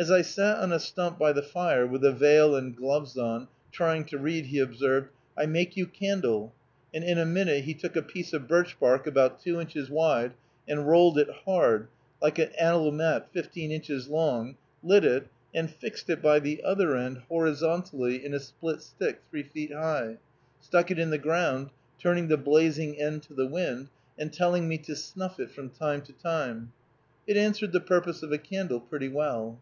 [0.00, 3.48] As I sat on a stump by the fire, with a veil and gloves on,
[3.72, 6.54] trying to read, he observed, "I make you candle,"
[6.94, 10.34] and in a minute he took a piece of birch bark about two inches wide
[10.68, 11.88] and rolled it hard,
[12.22, 17.18] like an allumette fifteen inches long, lit it, and fixed it by the other end
[17.28, 20.18] horizontally in a split stick three feet high,
[20.60, 24.78] stuck it in the ground, turning the blazing end to the wind, and telling me
[24.78, 26.72] to snuff it from time to time.
[27.26, 29.58] It answered the purpose of a candle pretty well.